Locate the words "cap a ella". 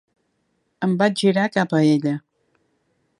1.59-2.15